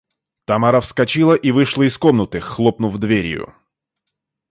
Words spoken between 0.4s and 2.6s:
Тамара вскочила и вышла из комнаты,